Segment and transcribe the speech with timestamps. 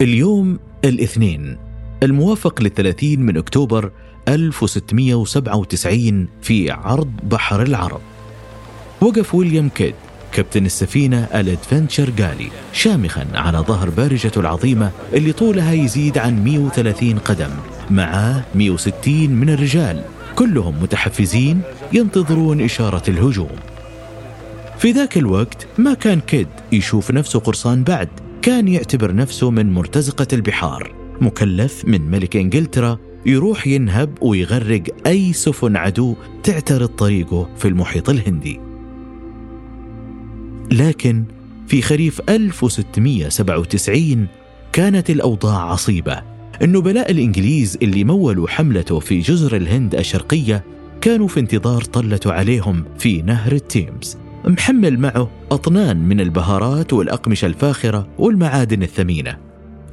[0.00, 1.56] اليوم الاثنين
[2.02, 3.90] الموافق للثلاثين من أكتوبر
[4.28, 8.00] 1697 في عرض بحر العرب.
[9.00, 9.94] وقف ويليام كيد
[10.32, 17.50] كابتن السفينة الأدفنتشر جالي شامخا على ظهر بارجته العظيمة اللي طولها يزيد عن 130 قدم
[17.90, 20.04] معاه 160 من الرجال.
[20.36, 21.60] كلهم متحفزين
[21.92, 23.56] ينتظرون إشارة الهجوم.
[24.78, 28.08] في ذاك الوقت ما كان كيد يشوف نفسه قرصان بعد
[28.48, 30.94] كان يعتبر نفسه من مرتزقة البحار.
[31.20, 38.60] مكلف من ملك إنجلترا يروح ينهب ويغرق أي سفن عدو تعترض طريقه في المحيط الهندي.
[40.72, 41.24] لكن
[41.66, 44.26] في خريف 1697
[44.72, 46.22] كانت الأوضاع عصيبة.
[46.62, 50.64] النبلاء الإنجليز اللي مولوا حملته في جزر الهند الشرقية
[51.00, 54.27] كانوا في انتظار طلته عليهم في نهر التيمز.
[54.44, 59.36] محمل معه أطنان من البهارات والأقمشة الفاخرة والمعادن الثمينة.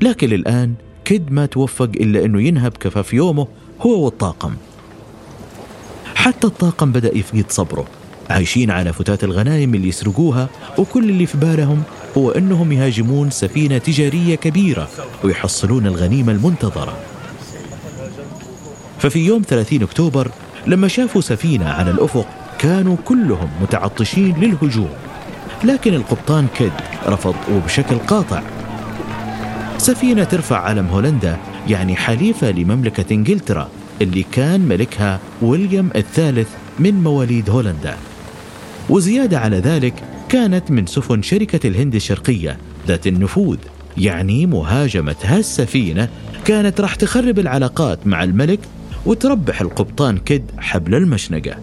[0.02, 0.73] لكن الآن
[1.05, 3.48] كد ما توفق إلا أنه ينهب كفاف يومه
[3.82, 4.54] هو والطاقم.
[6.15, 7.85] حتى الطاقم بدأ يفقد صبره.
[8.29, 11.84] عايشين على فتات الغنايم اللي يسرقوها وكل اللي في بالهم
[12.18, 14.90] هو أنهم يهاجمون سفينة تجارية كبيرة
[15.24, 16.98] ويحصلون الغنيمة المنتظرة.
[18.99, 20.32] ففي يوم 30 أكتوبر
[20.68, 24.89] لما شافوا سفينة على الأفق كانوا كلهم متعطشين للهجوم
[25.63, 26.71] لكن القبطان كيد
[27.07, 28.41] رفض وبشكل قاطع.
[29.77, 33.70] سفينة ترفع علم هولندا يعني حليفة لمملكة إنجلترا
[34.01, 37.97] اللي كان ملكها ويليام الثالث من مواليد هولندا.
[38.90, 39.93] وزيادة على ذلك
[40.29, 43.57] كانت من سفن شركة الهند الشرقية ذات النفوذ
[43.97, 46.09] يعني مهاجمة هالسفينة
[46.45, 48.59] كانت راح تخرب العلاقات مع الملك
[49.05, 51.55] وتربح القبطان كد حبل المشنقة.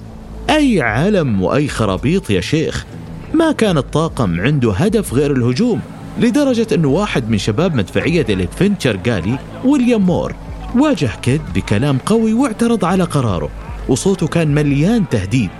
[0.51, 2.87] أي علم وأي خرابيط يا شيخ؟
[3.35, 5.81] ما كان الطاقم عنده هدف غير الهجوم
[6.21, 10.35] لدرجة أنه واحد من شباب مدفعية ال Adventure Galley ويليام مور
[10.75, 13.51] واجه كيد بكلام قوي واعترض على قراره
[13.89, 15.51] وصوته كان مليان تهديد.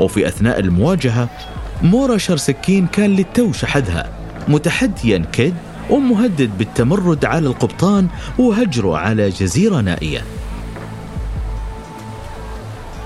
[0.00, 1.28] وفي أثناء المواجهة
[1.82, 4.10] مور أشهر سكين كان للتو شحذها
[4.48, 5.54] متحديا كيد
[5.90, 10.24] ومهدد بالتمرد على القبطان وهجره على جزيرة نائية.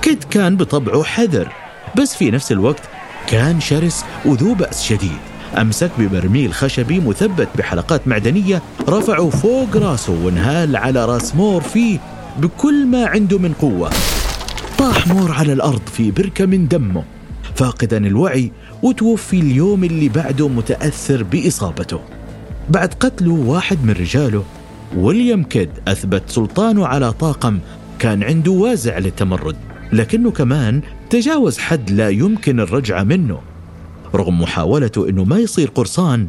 [0.04, 1.52] كيد كان بطبعه حذر
[1.98, 2.82] بس في نفس الوقت
[3.26, 5.18] كان شرس وذو بأس شديد.
[5.58, 11.98] أمسك ببرميل خشبي مثبت بحلقات معدنية رفعه فوق راسه وانهال على راس مور فيه
[12.38, 13.90] بكل ما عنده من قوة.
[14.78, 17.04] طاح مور على الأرض في بركة من دمه.
[17.54, 22.00] فاقدا الوعي وتوفي اليوم اللي بعده متأثر بإصابته.
[22.70, 24.44] بعد قتله واحد من رجاله
[24.96, 27.58] ويليام كيد أثبت سلطانه على طاقم
[27.98, 29.56] كان عنده وازع للتمرد.
[29.94, 33.40] لكنه كمان تجاوز حد لا يمكن الرجعة منه
[34.14, 36.28] رغم محاولته إنه ما يصير قرصان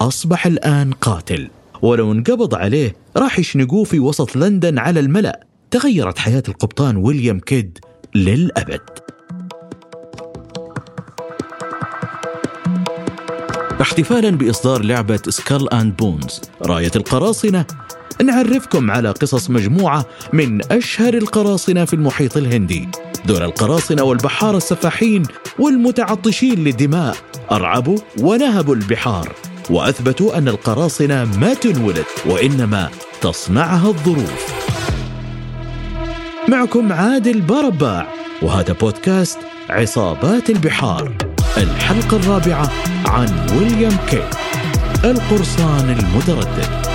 [0.00, 1.48] أصبح الآن قاتل.
[1.82, 5.40] ولو انقبض عليه راح يشنقوه في وسط لندن على الملأ.
[5.70, 7.78] تغيرت حياة القبطان ويليام كيد
[8.14, 8.80] للأبد.
[13.80, 17.66] احتفالا بإصدار لعبة سكال أند بونز راية القراصنة.
[18.24, 22.88] نعرفكم على قصص مجموعة من أشهر القراصنة في المحيط الهندي.
[23.26, 25.22] دون القراصنة والبحارة السفاحين
[25.58, 27.16] والمتعطشين للدماء
[27.52, 29.32] أرعبوا ونهبوا البحار.
[29.70, 32.90] وأثبتوا أن القراصنة ما تنولد وإنما
[33.20, 34.54] تصنعها الظروف.
[36.48, 38.06] معكم عادل برباع
[38.42, 39.38] وهذا بودكاست
[39.70, 41.12] عصابات البحار.
[41.56, 42.70] الحلقة الرابعة
[43.06, 44.28] عن ويليام كي
[45.04, 46.93] القرصان المتردد.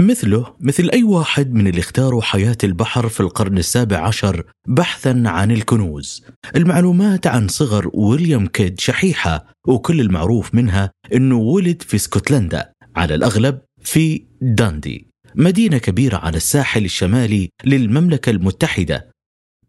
[0.00, 5.50] مثله مثل أي واحد من اللي اختاروا حياة البحر في القرن السابع عشر بحثا عن
[5.50, 6.24] الكنوز.
[6.56, 13.60] المعلومات عن صغر ويليام كيد شحيحة وكل المعروف منها أنه ولد في اسكتلندا على الأغلب
[13.82, 19.10] في داندي مدينة كبيرة على الساحل الشمالي للمملكة المتحدة.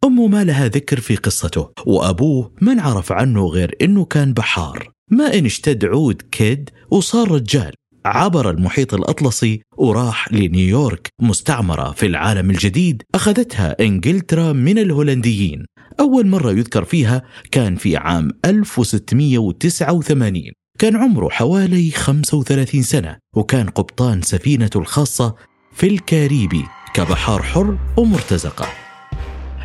[0.03, 4.91] أمه ما لها ذكر في قصته وأبوه ما انعرف عنه غير أنه كان بحار.
[5.12, 7.73] ما إن اشتد عود كيد وصار رجال.
[8.06, 15.66] عبر المحيط الأطلسي وراح لنيويورك مستعمرة في العالم الجديد أخذتها إنجلترا من الهولنديين.
[16.00, 17.22] أول مرة يذكر فيها
[17.52, 20.44] كان في عام 1689
[20.80, 25.36] كان عمره حوالي 35 سنة وكان قبطان سفينته الخاصة
[25.74, 28.91] في الكاريبي كبحار حر ومرتزقة.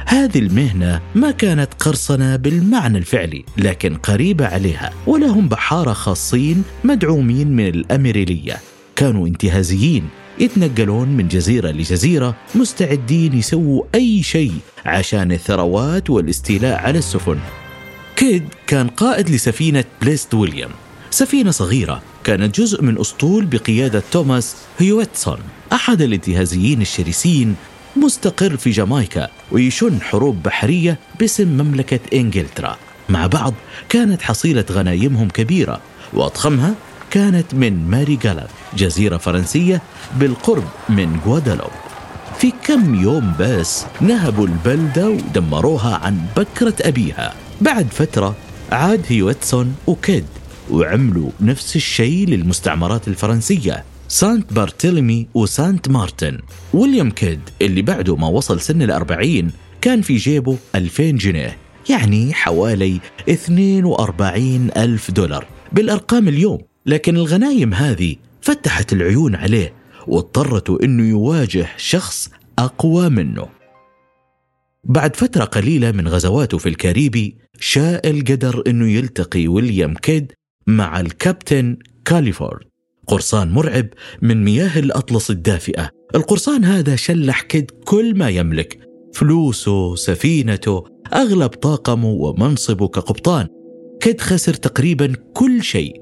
[0.09, 7.69] هذه المهنة ما كانت قرصنة بالمعنى الفعلي لكن قريبة عليها ولهم بحارة خاصين مدعومين من
[7.69, 8.57] الأميريلية.
[8.97, 10.09] كانوا انتهازيين
[10.39, 14.53] يتنقلون من جزيرة لجزيرة مستعدين يسووا أي شيء
[14.85, 17.39] عشان الثروات والاستيلاء على السفن.
[18.17, 20.71] كيد كان قائد لسفينة Blessed William.
[21.11, 25.39] سفينة صغيرة كانت جزء من أسطول بقيادة توماس هيويتسون
[25.73, 27.55] أحد الانتهازيين الشرسين
[27.97, 32.77] مستقر في جامايكا ويشن حروب بحرية باسم مملكة إنجلترا.
[33.09, 33.55] مع بعض
[33.89, 35.81] كانت حصيلة غنايمهم كبيرة
[36.13, 36.75] وأضخمها
[37.11, 38.47] كانت من ماري جالا
[38.77, 39.83] جزيرة فرنسية
[40.17, 41.71] بالقرب من غوادالوب.
[42.39, 47.35] في كم يوم بس نهبوا البلدة ودمروها عن بكرة أبيها.
[47.61, 48.37] بعد فترة
[48.73, 50.25] عاد هيوتسون وكيد
[50.71, 53.85] وعملوا نفس الشيء للمستعمرات الفرنسية.
[54.09, 56.39] سانت بارتيلمي وسانت مارتن.
[56.75, 59.51] ويليام كيد اللي بعده ما وصل سن الأربعين
[59.81, 61.57] كان في جيبه 2000 جنيه
[61.91, 66.59] يعني حوالي 42 ألف دولار بالأرقام اليوم.
[66.87, 69.73] لكن الغنايم هذه فتحت العيون عليه
[70.07, 73.49] واضطرته إنه يواجه شخص أقوى منه.
[74.85, 80.33] بعد فترة قليلة من غزواته في الكاريبي شاء القدر إنه يلتقي ويليام كيد
[80.67, 82.76] مع الكابتن كاليفورد.
[83.07, 83.87] قرصان مرعب
[84.23, 85.91] من مياه الأطلس الدافئة.
[86.15, 88.79] القرصان هذا شلح كيد كل ما يملك.
[89.15, 93.47] فلوسه سفينته أغلب طاقمه ومنصبه كقبطان.
[94.01, 95.93] كيد خسر تقريبا كل شيء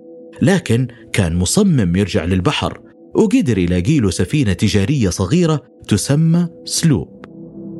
[0.42, 2.80] لكن كان مصمم يرجع للبحر.
[3.14, 7.24] وقدر يلاقي له سفينة تجارية صغيرة تسمى سلوب.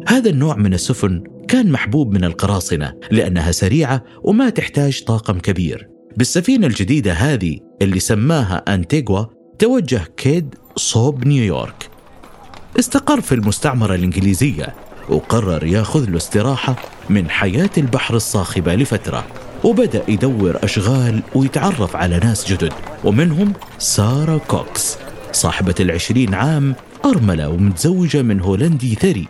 [0.09, 5.94] هذا النوع من السفن كان محبوب من القراصنة لأنها سريعة وما تحتاج طاقم كبير.
[6.17, 9.25] بالسفينة الجديدة هذه اللي سماها أنتيغوا
[9.59, 11.91] توجه كيد صوب نيويورك.
[12.79, 14.75] استقر في المستعمرة الإنجليزية
[15.09, 16.77] وقرر ياخذ له استراحة
[17.11, 19.27] من حياة البحر الصاخبة لفترة
[19.65, 22.73] وبدأ يدور أشغال ويتعرف على ناس جدد
[23.05, 24.97] ومنهم سارة كوكس
[25.33, 26.75] صاحبة العشرين عام
[27.05, 29.29] أرملة ومتزوجة من هولندي ثري.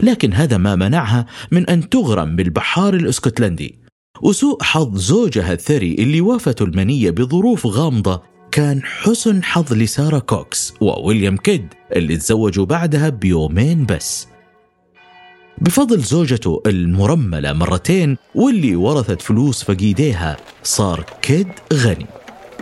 [0.00, 3.79] لكن هذا ما منعها من أن تغرم بالبحار الإسكتلندي.
[4.22, 8.22] وسوء حظ زوجها الثري اللي وافته المنية بظروف غامضة
[8.52, 14.28] كان حسن حظ لسارة كوكس وويليام كيد اللي تزوجوا بعدها بيومين بس.
[15.58, 22.06] بفضل زوجته المرملة مرتين واللي ورثت فلوس فقيديها صار كيد غني.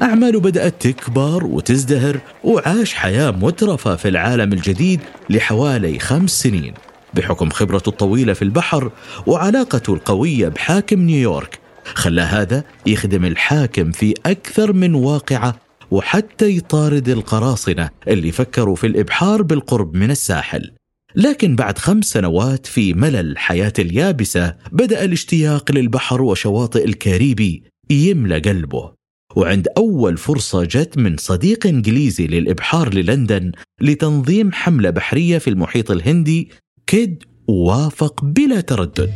[0.03, 5.01] أعماله بدأت تكبر وتزدهر وعاش حياة مترفة في العالم الجديد
[5.31, 6.75] لحوالي خمس سنين.
[7.15, 8.91] بحكم خبرته الطويلة في البحر
[9.27, 11.59] وعلاقته القوية بحاكم نيويورك
[11.95, 15.57] خلى هذا يخدم الحاكم في أكثر من واقعة
[15.91, 20.71] وحتى يطارد القراصنة اللي فكروا في الإبحار بالقرب من الساحل.
[21.17, 28.93] لكن بعد خمس سنوات في ملل حياة اليابسة بدأ الاشتياق للبحر وشواطئ الكاريبي يملى قلبه.
[29.37, 36.51] وعند أول فرصة جت من صديق إنجليزي للإبحار للندن لتنظيم حملة بحرية في المحيط الهندي
[36.89, 39.13] كيد وافق بلا تردد.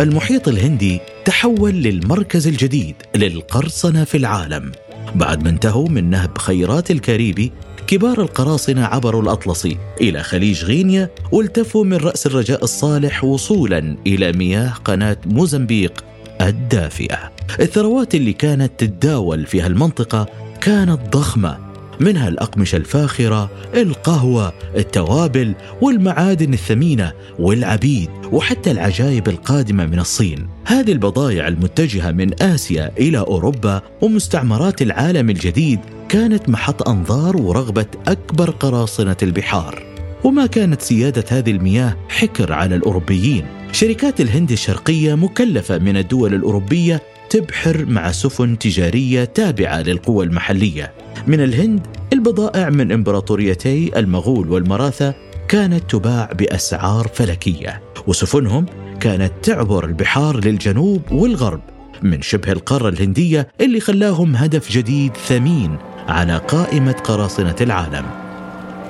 [0.00, 4.72] المحيط الهندي تحول للمركز الجديد للقرصنة في العالم.
[5.14, 7.52] بعد ما انتهوا من نهب خيرات الكاريبي
[7.86, 14.70] كبار القراصنة عبروا الأطلسي إلى خليج غينيا والتفوا من رأس الرجاء الصالح وصولا إلى مياه
[14.70, 16.04] قناة موزمبيق
[16.40, 17.32] الدافئة.
[17.60, 20.26] الثروات اللي كانت تتداول في هالمنطقة
[20.60, 21.69] كانت ضخمة.
[22.00, 30.48] منها الأقمشة الفاخرة القهوة التوابل والمعادن الثمينة والعبيد وحتى العجائب القادمة من الصين.
[30.66, 38.50] هذه البضائع المتجهة من آسيا إلى أوروبا ومستعمرات العالم الجديد كانت محط أنظار ورغبة أكبر
[38.50, 39.82] قراصنة البحار.
[40.24, 43.46] وما كانت سيادة هذه المياه حكر على الأوروبيين.
[43.72, 50.92] شركات الهند الشرقية مكلفة من الدول الأوروبية تبحر مع سفن تجارية تابعة للقوى المحلية.
[51.26, 55.14] من الهند البضائع من إمبراطوريتي المغول والمراثة
[55.48, 58.66] كانت تباع بأسعار فلكية وسفنهم
[59.00, 61.60] كانت تعبر البحار للجنوب والغرب.
[62.02, 65.76] من شبه القارة الهندية اللي خلاهم هدف جديد ثمين
[66.08, 68.04] على قائمة قراصنة العالم.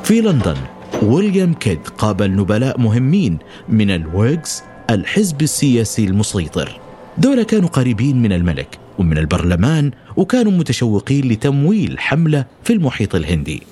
[0.04, 0.56] في لندن
[1.02, 6.80] ويليام كيد قابل نبلاء مهمين من الويغز الحزب السياسي المسيطر.
[7.20, 13.62] دول كانوا قريبين من الملك ومن البرلمان وكانوا متشوقين لتمويل حملة في المحيط الهندي.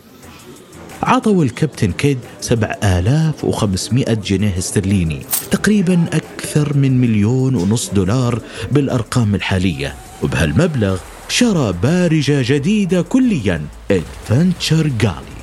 [1.02, 8.40] عطوا الكابتن كيد 7500 جنيه استرليني تقريبا أكثر من مليون ونص دولار
[8.72, 15.38] بالأرقام الحالية وبهالمبلغ شرى بارجة جديدة كليا ادفنتشر جالي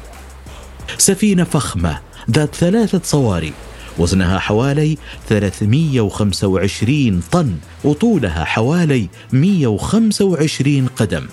[0.98, 2.00] سفينة فخمة
[2.32, 3.54] ذات ثلاثة صواري
[3.98, 4.98] وزنها حوالي
[5.30, 11.26] 325 طن وطولها حوالي 125 قدم.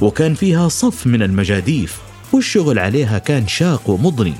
[0.00, 1.98] وكان فيها صف من المجاديف
[2.32, 4.34] والشغل عليها كان شاق ومضني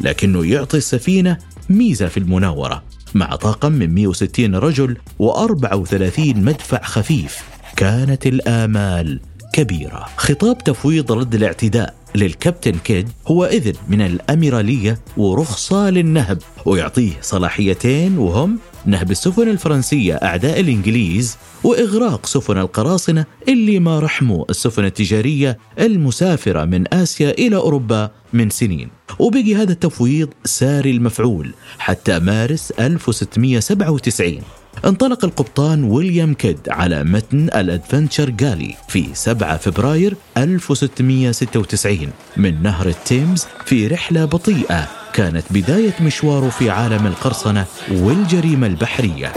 [0.00, 1.38] لكنه يعطي السفينة
[1.70, 2.82] ميزة في المناورة
[3.14, 7.38] مع طاقم من 160 رجل و34 مدفع خفيف.
[7.76, 9.20] كانت الآمال
[9.52, 10.06] كبيرة.
[10.16, 18.58] خطاب تفويض رد الاعتداء للكابتن كيد هو إذن من الأميرالية ورخصة للنهب ويعطيه صلاحيتين وهم
[18.86, 26.94] نهب السفن الفرنسية أعداء الإنجليز وإغراق سفن القراصنة اللي ما رحموا السفن التجارية المسافرة من
[26.94, 28.88] آسيا إلى أوروبا من سنين.
[29.18, 34.38] وبقي هذا التفويض ساري المفعول حتى مارس 1697
[34.84, 43.46] انطلق القبطان ويليام كيد على متن الادفنتشر جالي في 7 فبراير 1696 من نهر التيمز
[43.66, 49.32] في رحلة بطيئة كانت بداية مشواره في عالم القرصنة والجريمة البحرية.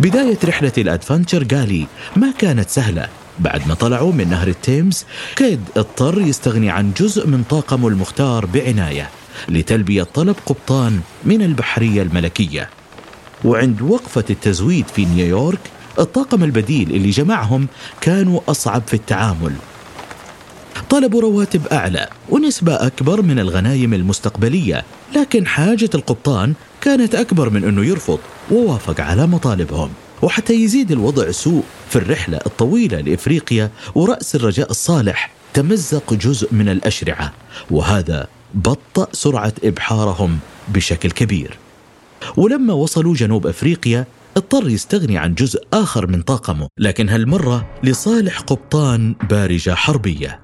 [0.00, 3.08] بداية رحلة الادفنتشر جالي ما كانت سهلة.
[3.38, 5.04] بعد ما طلعوا من نهر التيمز
[5.36, 9.10] كيد اضطر يستغني عن جزء من طاقمه المختار بعناية
[9.48, 12.70] لتلبية طلب قبطان من البحرية الملكية.
[13.44, 15.60] وعند وقفة التزويد في نيويورك
[15.98, 17.66] الطاقم البديل اللي جمعهم
[18.00, 19.52] كانوا أصعب في التعامل.
[20.90, 24.84] طلبوا رواتب أعلى ونسبة أكبر من الغنايم المستقبلية
[25.16, 28.18] لكن حاجة القبطان كانت أكبر من أنه يرفض
[28.50, 29.90] ووافق على مطالبهم.
[30.22, 37.32] وحتى يزيد الوضع سوء في الرحلة الطويلة لإفريقيا ورأس الرجاء الصالح تمزق جزء من الأشرعة
[37.70, 41.58] وهذا بطأ سرعة إبحارهم بشكل كبير.
[42.36, 44.06] ولما وصلوا جنوب أفريقيا
[44.36, 50.40] اضطر يستغني عن جزء آخر من طاقمه، لكن هالمرة لصالح قبطان بارجة حربية.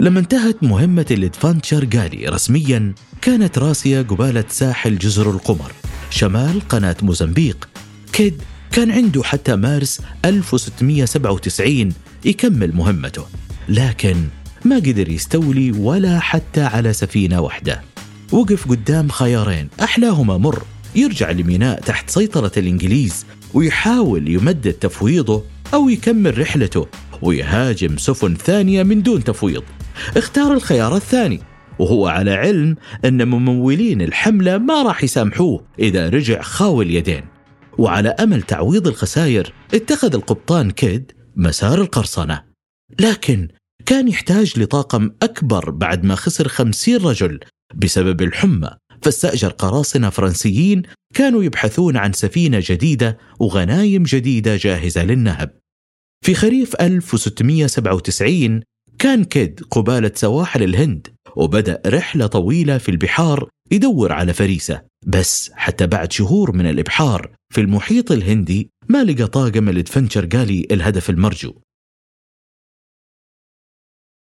[0.00, 5.72] لما انتهت مهمة الإدفانتشر جالي رسميا كانت راسية قبالة ساحل جزر القمر.
[6.10, 7.68] شمال قناة موزمبيق.
[8.12, 8.42] كيد
[8.72, 11.92] كان عنده حتى مارس 1697
[12.24, 13.26] يكمل مهمته.
[13.68, 14.16] لكن
[14.64, 17.91] ما قدر يستولي ولا حتى على سفينة واحدة.
[18.32, 19.68] وقف قدام خيارين.
[19.82, 20.62] أحلاهما مر.
[20.94, 26.86] يرجع لميناء تحت سيطرة الإنجليز ويحاول يمدد تفويضه أو يكمل رحلته
[27.22, 29.62] ويهاجم سفن ثانية من دون تفويض.
[30.16, 31.40] اختار الخيار الثاني
[31.78, 37.24] وهو على علم أن ممولين الحملة ما راح يسامحوه إذا رجع خاوي اليدين.
[37.78, 42.42] وعلى أمل تعويض الخسائر اتخذ القبطان كيد مسار القرصنة.
[43.00, 43.48] لكن
[43.86, 47.40] كان يحتاج لطاقم أكبر بعد ما خسر خمسين رجل
[47.74, 48.70] بسبب الحمى
[49.02, 50.82] فاستأجر قراصنة فرنسيين
[51.14, 55.58] كانوا يبحثون عن سفينة جديدة وغنايم جديدة جاهزة للنهب.
[56.24, 58.60] في خريف 1697
[58.98, 64.82] كان كيد قبالة سواحل الهند وبدأ رحلة طويلة في البحار يدور على فريسة.
[65.06, 71.10] بس حتى بعد شهور من الإبحار في المحيط الهندي ما لقى طاقم الإدفنشر قالي الهدف
[71.10, 71.54] المرجو.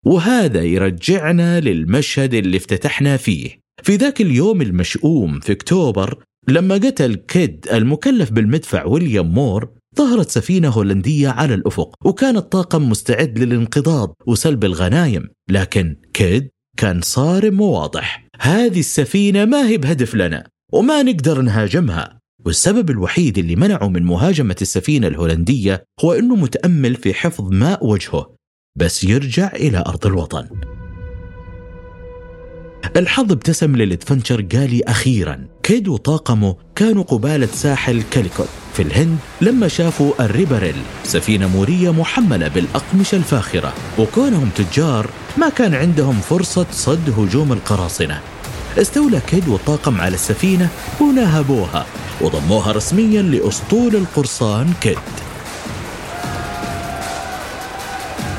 [0.05, 3.59] وهذا يرجعنا للمشهد اللي افتتحنا فيه.
[3.83, 10.69] في ذاك اليوم المشؤوم في أكتوبر لما قتل كيد المكلف بالمدفع ويليام مور ظهرت سفينة
[10.69, 15.29] هولندية على الأفق وكان الطاقم مستعد للانقضاض وسلب الغنايم.
[15.49, 18.27] لكن كيد كان صارم وواضح.
[18.41, 22.19] هذه السفينة ما هي بهدف لنا وما نقدر نهاجمها.
[22.45, 28.34] والسبب الوحيد اللي منعه من مهاجمة السفينة الهولندية هو أنه متأمل في حفظ ماء وجهه.
[28.77, 30.47] بس يرجع إلى أرض الوطن.
[32.97, 35.47] الحظ ابتسم للأدفنشر قالي أخيرا.
[35.63, 38.47] كيد وطاقمه كانوا قبالة ساحل كاليكوت.
[38.73, 43.73] في الهند لما شافوا الريبريل سفينة مورية محملة بالأقمشة الفاخرة.
[43.99, 48.19] وكونهم تجار ما كان عندهم فرصة صد هجوم القراصنة.
[48.77, 50.69] استولى كيد والطاقم على السفينة
[51.01, 51.85] ونهبوها
[52.21, 55.24] وضموها رسميا لأسطول القرصان كيد.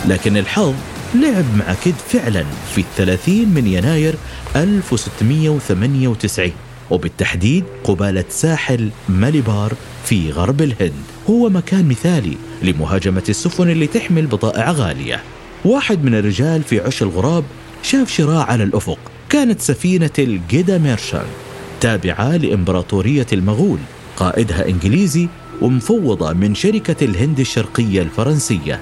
[0.06, 0.74] لكن الحظ
[1.14, 2.44] لعب مع كيد فعلا
[2.74, 4.14] في الثلاثين من يناير
[4.56, 6.52] 1698
[6.90, 9.72] وبالتحديد قبالة ساحل ماليبار
[10.04, 10.92] في غرب الهند.
[11.30, 15.22] هو مكان مثالي لمهاجمة السفن اللي تحمل بضائع غالية.
[15.64, 17.44] واحد من الرجال في عش الغراب
[17.82, 18.98] شاف شراع على الأفق
[19.28, 21.24] كانت سفينة الجيدا ميرشان
[21.80, 23.78] تابعة لإمبراطورية المغول
[24.16, 25.28] قائدها إنجليزي
[25.62, 28.80] ومفوضة من شركة الهند الشرقية الفرنسية.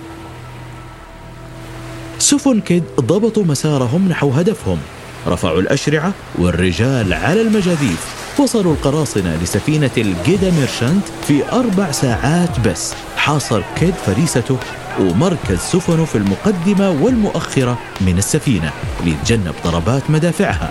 [2.24, 4.78] سفن كيد ضبطوا مسارهم نحو هدفهم.
[5.26, 12.94] رفعوا الأشرعة والرجال على المجاديف وصلوا القراصنة لسفينة الجيدا ميرشانت في أربع ساعات بس.
[13.16, 14.58] حاصر كيد فريسته
[15.00, 18.72] ومركز سفنه في المقدمة والمؤخرة من السفينة
[19.04, 20.70] ليتجنب ضربات مدافعها.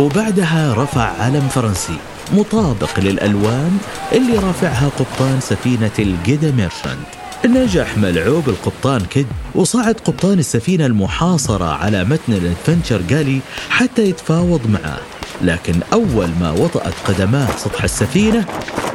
[0.00, 1.96] وبعدها رفع علم فرنسي
[2.32, 3.78] مطابق للألوان
[4.12, 12.04] اللي رافعها قبطان سفينة الجيدا ميرشانت نجح ملعوب القبطان كيد وصعد قبطان السفينة المحاصرة على
[12.04, 15.00] متن الأدفنشر جالي حتى يتفاوض معه.
[15.42, 18.46] لكن أول ما وطأت قدماه سطح السفينة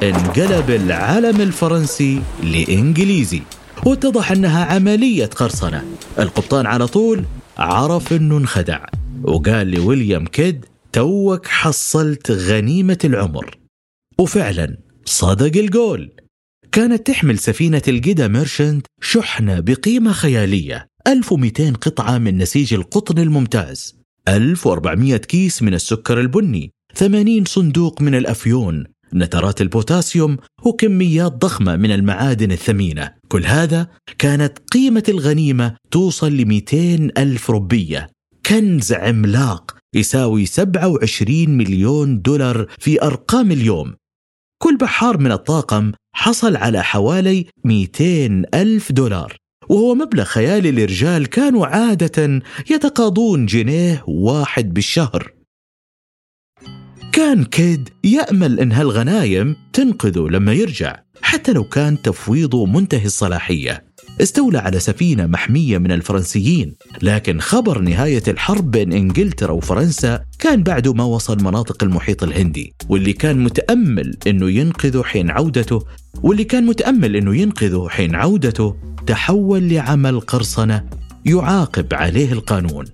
[0.04, 3.42] انقلب العلم الفرنسي لإنجليزي
[3.86, 5.84] واتضح أنها عملية قرصنة.
[6.20, 7.24] القبطان على طول
[7.58, 8.86] عرف أنه انخدع
[9.24, 13.58] وقال لويليام كيد توك حصلت غنيمة العمر.
[14.20, 16.12] وفعلا صدق القول
[16.76, 20.88] كانت تحمل سفينة الجدا ميرشنت شحنة بقيمة خيالية.
[21.08, 23.96] 1200 قطعة من نسيج القطن الممتاز.
[24.28, 26.72] 1400 كيس من السكر البني.
[26.96, 28.84] 80 صندوق من الأفيون.
[29.14, 33.12] نترات البوتاسيوم وكميات ضخمة من المعادن الثمينة.
[33.28, 38.10] كل هذا كانت قيمة الغنيمة توصل ل 200 ألف ربية.
[38.46, 43.94] كنز عملاق يساوي 27 مليون دولار في أرقام اليوم.
[44.64, 49.38] كل بحار من الطاقم حصل على حوالي 200 ألف دولار.
[49.70, 52.42] وهو مبلغ خيالي لرجال كانوا عادة
[52.72, 55.34] يتقاضون جنيه واحد بالشهر.
[57.12, 63.85] كان كيد يأمل إن هالغنايم تنقذه لما يرجع حتى لو كان تفويضه منتهي الصلاحية.
[64.22, 70.94] استولى على سفينة محمية من الفرنسيين لكن خبر نهاية الحرب بين إنجلترا وفرنسا كان بعده
[70.94, 75.86] ما وصل مناطق المحيط الهندي واللي كان متأمل أنه ينقذه حين عودته
[76.24, 78.76] واللي كان متأمل أنه ينقذه حين عودته
[79.08, 80.84] تحول لعمل قرصنة
[81.26, 82.86] يعاقب عليه القانون.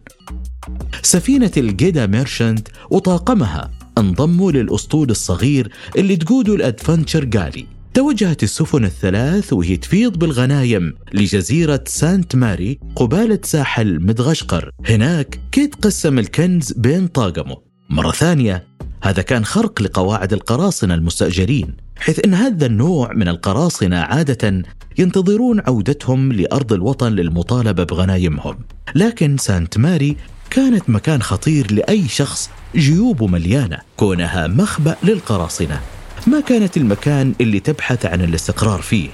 [1.01, 7.65] سفينة الجيدا ميرشنت وطاقمها انضموا للأسطول الصغير اللي تقوده الأدفنتشر جالي.
[7.93, 14.71] توجهت السفن الثلاث وهي تفيض بالغنايم لجزيرة سانت ماري قبالة ساحل مدغشقر.
[14.86, 17.57] هناك كيت قسم الكنز بين طاقمه.
[17.89, 18.67] مرة ثانية
[19.03, 24.63] هذا كان خرق لقواعد القراصنة المستأجرين حيث أن هذا النوع من القراصنة عادة
[24.98, 28.60] ينتظرون عودتهم لأرض الوطن للمطالبة بغنايمهم.
[28.95, 30.17] لكن سانت ماري
[30.50, 35.81] كانت مكان خطير لأي شخص جيوبه مليانة كونها مخبأ للقراصنة.
[36.27, 39.09] ما كانت المكان اللي تبحث عن الاستقرار فيه.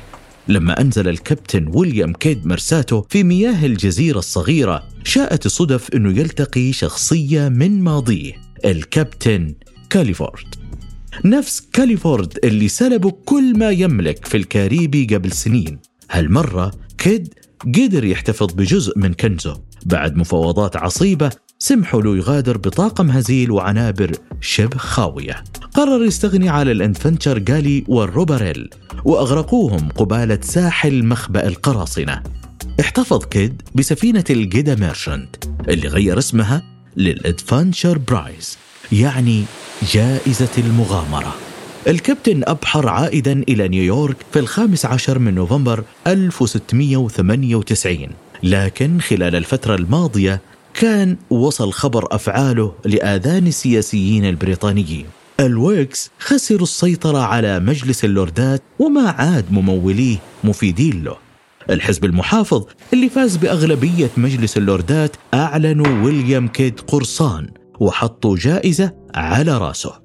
[0.47, 7.50] لما أنزل الكابتن ويليام كيد مرساته في مياه الجزيرة الصغيرة شاءت الصدف أنه يلتقي شخصية
[7.50, 8.33] من ماضيه
[8.65, 9.55] الكابتن
[9.89, 10.55] كاليفورد.
[11.25, 15.79] نفس كاليفورد اللي سلبوا كل ما يملك في الكاريبي قبل سنين.
[16.11, 17.33] هالمرة كيد
[17.65, 19.61] قدر يحتفظ بجزء من كنزه.
[19.85, 25.43] بعد مفاوضات عصيبة سمحوا له يغادر بطاقم هزيل وعنابر شبه خاوية.
[25.74, 28.70] قرر يستغني على الادفنتشر جالي والروبريل
[29.05, 32.24] وأغرقوهم قبالة ساحل مخبأ القراصنة.
[32.79, 35.35] احتفظ كيد بسفينة الجيدا ميرشنت
[35.70, 36.63] اللي غير اسمها
[36.98, 38.57] للادفنتشر برايز
[38.91, 39.43] يعني
[39.93, 41.35] جائزة المغامرة.
[41.87, 48.07] الكابتن أبحر عائدا إلى نيويورك في الخامس عشر من نوفمبر 1698
[48.43, 50.41] لكن خلال الفترة الماضية
[50.77, 55.05] كان وصل خبر أفعاله لآذان السياسيين البريطانيين.
[55.40, 61.18] الويكس خسروا السيطرة على مجلس اللوردات وما عاد مموليه مفيدين له.
[61.70, 70.01] الحزب المحافظ اللي فاز بأغلبية مجلس اللوردات أعلنوا ويليام كيد قرصان وحطوا جائزة على رأسه.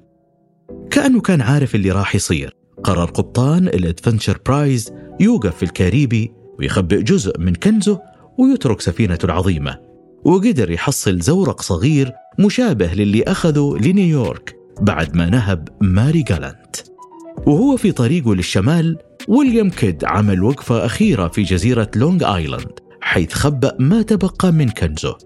[0.91, 2.55] كأنه كان عارف اللي راح يصير.
[2.83, 8.01] قرر قبطان الادفنتشر برايز يوقف في الكاريبي ويخبئ جزء من كنزه
[8.39, 9.92] ويترك سفينته العظيمة.
[10.25, 16.75] وقدر يحصل زورق صغير مشابه للي أخذه لنيويورك بعد ما نهب ماري جالانت.
[17.47, 23.75] وهو في طريقه للشمال ويليام كيد عمل وقفة أخيرة في جزيرة لونج آيلاند حيث خبأ
[23.79, 25.17] ما تبقى من كنزه.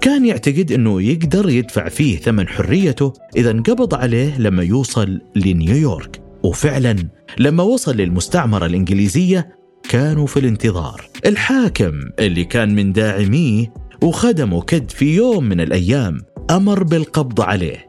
[0.00, 6.22] كان يعتقد أنه يقدر يدفع فيه ثمن حريته إذا انقبض عليه لما يوصل لنيويورك.
[6.42, 6.96] وفعلا
[7.38, 11.08] لما وصل للمستعمرة الإنجليزية كانوا في الانتظار.
[11.26, 17.88] الحاكم اللي كان من داعميه وخدمه كد في يوم من الأيام أمر بالقبض عليه.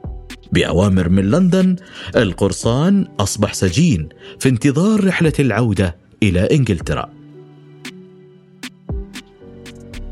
[0.51, 1.75] بأوامر من لندن
[2.15, 7.09] القرصان أصبح سجين في انتظار رحلة العودة إلى إنجلترا.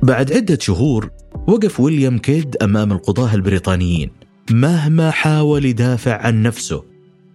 [0.03, 1.10] بعد عدة شهور
[1.47, 4.12] وقف ويليام كيد أمام القضاة البريطانيين
[4.51, 6.83] مهما حاول يدافع عن نفسه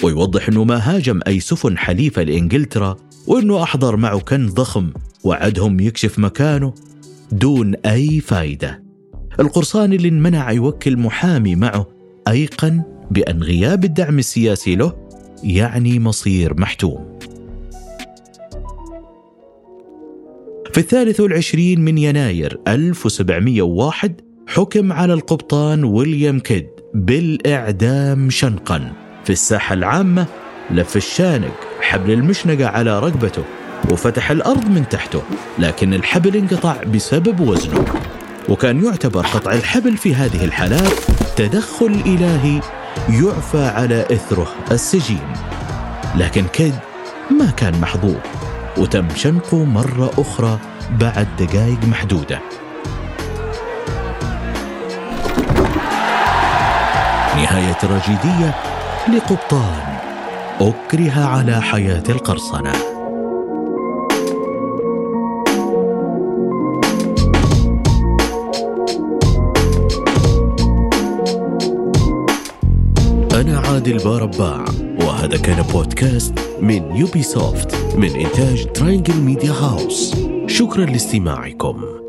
[0.02, 2.96] ويوضح أنه ما هاجم أي سفن حليفة لإنجلترا
[3.26, 4.92] وأنه أحضر معه كنز ضخم
[5.24, 6.74] وعدهم يكشف مكانه
[7.32, 8.82] دون أي فائدة
[9.40, 11.86] القرصان اللي انمنع يوكل محامي معه
[12.28, 14.92] أيقن بأن غياب الدعم السياسي له
[15.44, 17.18] يعني مصير محتوم.
[20.72, 28.92] في الثالث والعشرين من يناير 1701 حكم على القبطان ويليام كيد بالإعدام شنقا.
[29.24, 30.26] في الساحة العامة
[30.70, 33.44] لف الشانق حبل المشنقة على رقبته.
[33.90, 35.22] وفتح الأرض من تحته
[35.58, 37.84] لكن الحبل انقطع بسبب وزنه.
[38.48, 40.92] وكان يعتبر قطع الحبل في هذه الحالات
[41.36, 42.60] تدخل إلهي
[43.08, 45.32] يعفى على إثره السجين.
[46.16, 46.74] لكن كيد
[47.30, 48.16] ما كان محظوظ
[48.76, 50.58] وتم شنقه مرة أخرى
[51.00, 52.40] بعد دقائق محدودة.
[57.36, 58.54] نهاية تراجيدية
[59.08, 59.96] لقبطان
[60.60, 62.91] أكره على حياة القرصنة.
[73.82, 74.64] أنا عادل بارباع
[75.00, 80.14] وهذا كان بودكاست من يوبي سوفت من إنتاج تراينجل ميديا هاوس
[80.46, 82.01] شكرا لاستماعكم.